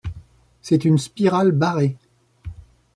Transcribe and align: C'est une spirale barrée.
C'est 0.63 0.83
une 0.85 0.97
spirale 0.97 1.51
barrée. 1.51 1.95